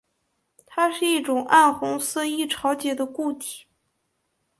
[0.65, 3.67] 它是一种暗红色易潮解的固体。